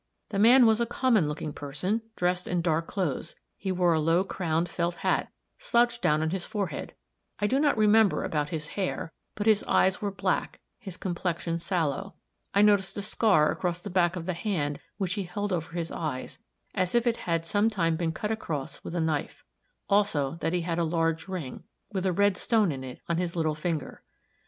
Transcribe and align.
"The 0.29 0.39
man 0.39 0.65
was 0.65 0.81
a 0.81 0.87
common 0.87 1.27
looking 1.27 1.53
person, 1.53 2.01
dressed 2.15 2.47
in 2.47 2.63
dark 2.63 2.87
clothes; 2.87 3.35
he 3.55 3.71
wore 3.71 3.93
a 3.93 3.99
low 3.99 4.23
crowned 4.23 4.67
felt 4.67 4.95
hat, 4.95 5.31
slouched 5.59 6.01
down 6.01 6.23
on 6.23 6.31
his 6.31 6.43
forehead; 6.43 6.95
I 7.37 7.45
do 7.45 7.59
not 7.59 7.77
remember 7.77 8.23
about 8.23 8.49
his 8.49 8.69
hair, 8.69 9.13
but 9.35 9.45
his 9.45 9.63
eyes 9.65 10.01
were 10.01 10.09
black, 10.09 10.59
his 10.79 10.97
complexion 10.97 11.59
sallow. 11.59 12.15
I 12.51 12.63
noticed 12.63 12.97
a 12.97 13.03
scar 13.03 13.51
across 13.51 13.79
the 13.79 13.91
back 13.91 14.15
of 14.15 14.25
the 14.25 14.33
hand 14.33 14.79
which 14.97 15.13
he 15.13 15.23
held 15.25 15.53
over 15.53 15.73
his 15.73 15.91
eyes, 15.91 16.39
as 16.73 16.95
if 16.95 17.05
it 17.05 17.17
had 17.17 17.45
sometime 17.45 17.95
been 17.95 18.11
cut 18.11 18.31
across 18.31 18.83
with 18.83 18.95
a 18.95 18.99
knife; 19.01 19.43
also 19.87 20.37
that 20.41 20.51
he 20.53 20.61
had 20.61 20.79
a 20.79 20.83
large 20.83 21.27
ring, 21.27 21.63
with 21.93 22.07
a 22.07 22.11
red 22.11 22.37
stone 22.37 22.71
in 22.71 22.83
it, 22.83 22.99
on 23.07 23.17
his 23.17 23.35
little 23.35 23.53
finger. 23.53 24.01